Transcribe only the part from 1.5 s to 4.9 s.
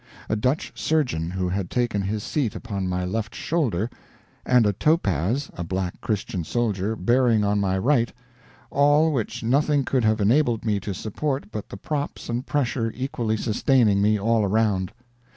taken his seat upon my left shoulder, and a